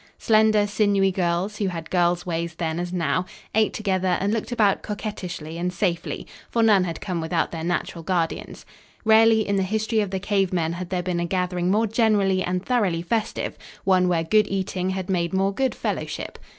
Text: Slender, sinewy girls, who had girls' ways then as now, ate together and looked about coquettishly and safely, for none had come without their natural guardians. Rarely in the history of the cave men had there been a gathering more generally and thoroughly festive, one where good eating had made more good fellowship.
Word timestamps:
Slender, 0.17 0.65
sinewy 0.65 1.11
girls, 1.11 1.57
who 1.57 1.67
had 1.67 1.91
girls' 1.91 2.25
ways 2.25 2.55
then 2.55 2.79
as 2.79 2.91
now, 2.91 3.27
ate 3.53 3.71
together 3.71 4.17
and 4.19 4.33
looked 4.33 4.51
about 4.51 4.81
coquettishly 4.81 5.59
and 5.59 5.71
safely, 5.71 6.25
for 6.49 6.63
none 6.63 6.85
had 6.85 7.01
come 7.01 7.21
without 7.21 7.51
their 7.51 7.63
natural 7.63 8.03
guardians. 8.03 8.65
Rarely 9.05 9.47
in 9.47 9.57
the 9.57 9.61
history 9.61 9.99
of 9.99 10.09
the 10.09 10.17
cave 10.19 10.51
men 10.51 10.73
had 10.73 10.89
there 10.89 11.03
been 11.03 11.19
a 11.19 11.25
gathering 11.27 11.69
more 11.69 11.85
generally 11.85 12.41
and 12.41 12.65
thoroughly 12.65 13.03
festive, 13.03 13.59
one 13.83 14.07
where 14.07 14.23
good 14.23 14.47
eating 14.47 14.89
had 14.89 15.07
made 15.07 15.35
more 15.35 15.53
good 15.53 15.75
fellowship. 15.75 16.39